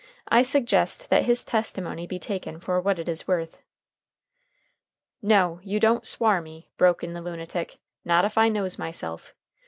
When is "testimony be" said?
1.43-2.17